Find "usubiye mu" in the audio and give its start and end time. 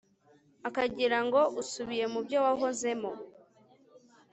1.61-2.19